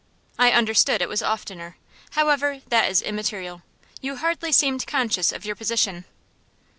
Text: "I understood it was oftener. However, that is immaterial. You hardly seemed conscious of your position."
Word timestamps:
"I 0.39 0.49
understood 0.51 0.99
it 0.99 1.07
was 1.09 1.21
oftener. 1.21 1.77
However, 2.13 2.59
that 2.69 2.89
is 2.89 3.03
immaterial. 3.03 3.61
You 4.01 4.15
hardly 4.15 4.51
seemed 4.51 4.87
conscious 4.87 5.31
of 5.31 5.45
your 5.45 5.55
position." 5.55 6.05